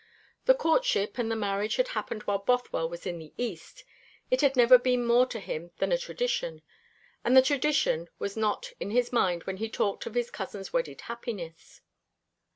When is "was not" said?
8.17-8.71